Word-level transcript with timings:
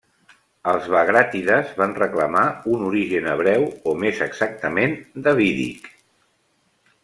Els 0.69 0.87
bagràtides 0.93 1.75
van 1.81 1.93
reclamar 1.99 2.45
un 2.77 2.87
origen 2.89 3.29
hebreu 3.35 3.69
o 3.93 3.95
més 4.07 4.25
exactament 4.29 4.97
davídic. 5.31 5.91